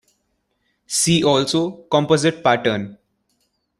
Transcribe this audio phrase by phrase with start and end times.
[0.87, 2.97] See also Composite pattern.